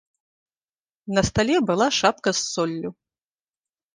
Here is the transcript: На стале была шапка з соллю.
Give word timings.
На 1.15 1.21
стале 1.29 1.57
была 1.69 1.87
шапка 1.99 2.29
з 2.39 2.43
соллю. 2.53 2.89